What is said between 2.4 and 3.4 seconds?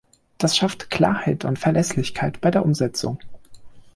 bei der Umsetzung.